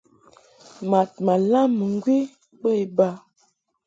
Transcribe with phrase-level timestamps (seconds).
[0.89, 2.17] Mad ma lam mɨŋgwi
[2.61, 3.07] bə iba.